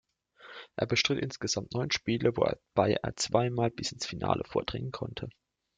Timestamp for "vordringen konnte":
4.45-5.29